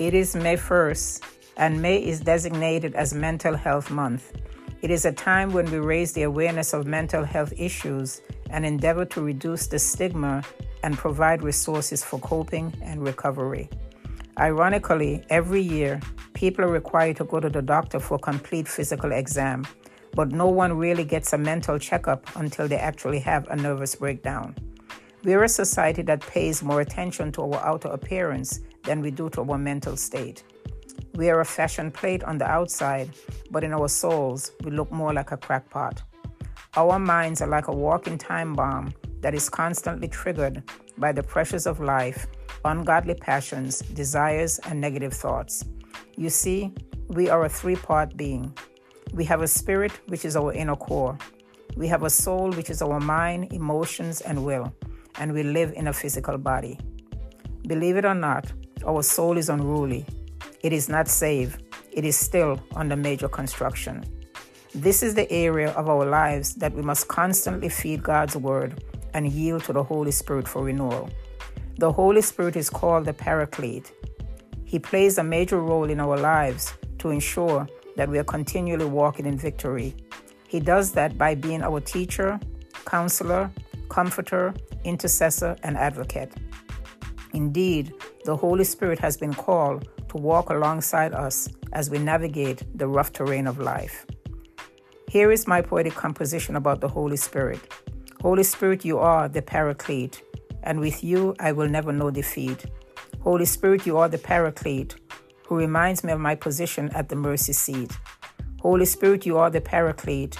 [0.00, 1.20] It is May 1st,
[1.58, 4.32] and May is designated as Mental Health Month.
[4.80, 9.04] It is a time when we raise the awareness of mental health issues and endeavor
[9.04, 10.42] to reduce the stigma
[10.82, 13.68] and provide resources for coping and recovery.
[14.38, 16.00] Ironically, every year,
[16.32, 19.66] people are required to go to the doctor for a complete physical exam,
[20.14, 24.54] but no one really gets a mental checkup until they actually have a nervous breakdown.
[25.22, 29.42] We're a society that pays more attention to our outer appearance than we do to
[29.42, 30.44] our mental state.
[31.14, 33.10] We are a fashion plate on the outside,
[33.50, 36.02] but in our souls, we look more like a crackpot.
[36.74, 40.62] Our minds are like a walking time bomb that is constantly triggered
[40.96, 42.26] by the pressures of life,
[42.64, 45.66] ungodly passions, desires, and negative thoughts.
[46.16, 46.72] You see,
[47.08, 48.56] we are a three part being.
[49.12, 51.18] We have a spirit, which is our inner core.
[51.76, 54.72] We have a soul, which is our mind, emotions, and will.
[55.20, 56.78] And we live in a physical body.
[57.68, 58.50] Believe it or not,
[58.86, 60.06] our soul is unruly.
[60.62, 61.62] It is not saved.
[61.92, 64.04] It is still under major construction.
[64.74, 69.30] This is the area of our lives that we must constantly feed God's word and
[69.30, 71.10] yield to the Holy Spirit for renewal.
[71.78, 73.92] The Holy Spirit is called the Paraclete.
[74.64, 79.26] He plays a major role in our lives to ensure that we are continually walking
[79.26, 79.94] in victory.
[80.48, 82.40] He does that by being our teacher,
[82.86, 83.50] counselor,
[83.90, 86.32] comforter, intercessor, and advocate.
[87.34, 87.92] Indeed,
[88.24, 93.12] the Holy Spirit has been called to walk alongside us as we navigate the rough
[93.12, 94.06] terrain of life.
[95.08, 97.60] Here is my poetic composition about the Holy Spirit.
[98.22, 100.22] Holy Spirit, you are the paraclete,
[100.62, 102.66] and with you I will never know defeat.
[103.20, 104.96] Holy Spirit, you are the paraclete
[105.46, 107.90] who reminds me of my position at the mercy seat.
[108.60, 110.38] Holy Spirit, you are the paraclete,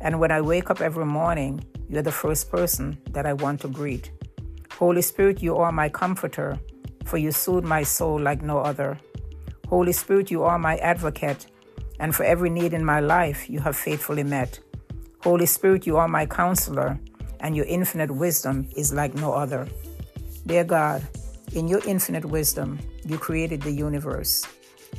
[0.00, 3.68] and when I wake up every morning, you're the first person that I want to
[3.68, 4.10] greet.
[4.72, 6.58] Holy Spirit, you are my comforter,
[7.04, 8.98] for you soothe my soul like no other.
[9.68, 11.46] Holy Spirit, you are my advocate,
[11.98, 14.60] and for every need in my life you have faithfully met.
[15.20, 16.98] Holy Spirit, you are my counselor,
[17.40, 19.66] and your infinite wisdom is like no other.
[20.46, 21.06] Dear God,
[21.54, 24.46] in your infinite wisdom, you created the universe.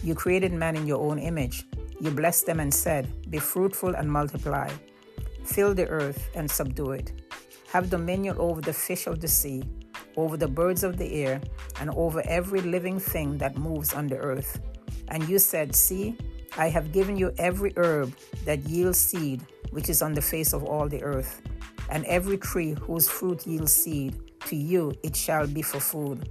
[0.04, 1.66] You created man in your own image.
[2.02, 4.70] You blessed them and said, Be fruitful and multiply.
[5.54, 7.12] Fill the earth and subdue it
[7.72, 9.64] have dominion over the fish of the sea,
[10.18, 11.40] over the birds of the air,
[11.80, 14.60] and over every living thing that moves on the earth.
[15.10, 16.18] And you said, See,
[16.58, 18.16] I have given you every herb
[18.46, 21.42] that yields seed, which is on the face of all the earth,
[21.92, 26.28] and every tree whose fruit yields seed, to you it shall be for food.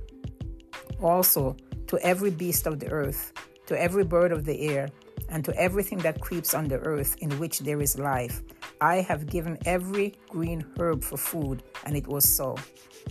[1.00, 3.32] Also, to every beast of the earth,
[3.66, 4.88] to every bird of the air,
[5.28, 8.42] and to everything that creeps on the earth in which there is life,
[8.80, 12.56] I have given every green herb for food, and it was so.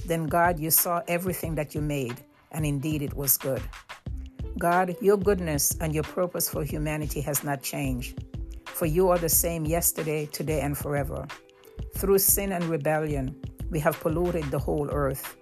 [0.06, 2.16] Then, God, you saw everything that you made,
[2.52, 3.62] and indeed it was good.
[4.58, 8.24] God, your goodness and your purpose for humanity has not changed,
[8.66, 11.28] for you are the same yesterday, today, and forever.
[11.98, 13.36] Through sin and rebellion,
[13.70, 15.36] we have polluted the whole earth.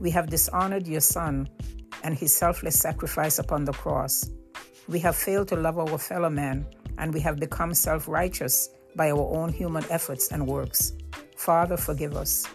[0.00, 1.48] We have dishonored your Son
[2.04, 4.28] and his selfless sacrifice upon the cross.
[4.86, 6.66] We have failed to love our fellow man,
[6.98, 10.92] and we have become self righteous by our own human efforts and works.
[11.36, 12.46] Father, forgive us.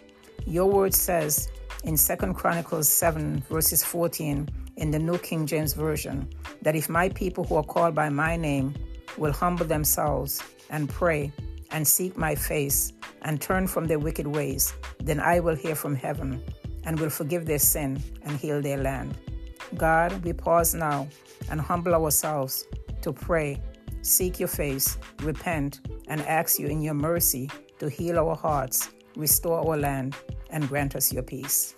[0.45, 1.49] Your word says
[1.83, 4.47] in 2 Chronicles 7, verses 14,
[4.77, 6.29] in the New King James Version,
[6.61, 8.73] that if my people who are called by my name
[9.17, 11.31] will humble themselves and pray
[11.71, 12.93] and seek my face
[13.23, 16.41] and turn from their wicked ways, then I will hear from heaven
[16.85, 19.17] and will forgive their sin and heal their land.
[19.75, 21.07] God, we pause now
[21.49, 22.65] and humble ourselves
[23.01, 23.59] to pray,
[24.01, 27.49] seek your face, repent, and ask you in your mercy
[27.79, 30.15] to heal our hearts, restore our land,
[30.49, 31.75] and grant us your peace.